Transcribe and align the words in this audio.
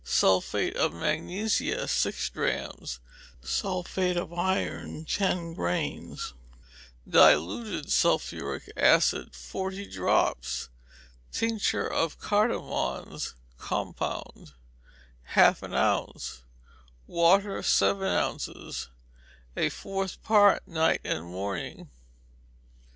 Sulphate 0.03 0.75
of 0.77 0.95
magnesia, 0.95 1.87
six 1.87 2.31
drachms; 2.31 2.99
sulphate 3.43 4.17
of 4.17 4.33
iron, 4.33 5.05
ten 5.05 5.53
grains; 5.53 6.33
diluted 7.07 7.91
sulphuric 7.91 8.67
acid, 8.75 9.35
forty 9.35 9.85
drops; 9.85 10.69
tincture 11.31 11.85
of 11.87 12.17
cardamoms 12.17 13.35
(compound), 13.59 14.53
half 15.37 15.61
an 15.61 15.75
ounce; 15.75 16.41
water, 17.05 17.61
seven 17.61 18.07
ounces: 18.07 18.89
a 19.55 19.69
fourth 19.69 20.23
part 20.23 20.67
night 20.67 21.01
and 21.03 21.27
morning. 21.27 21.91